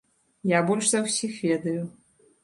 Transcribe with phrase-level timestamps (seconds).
[0.51, 1.83] Я больш за ўсіх ведаю.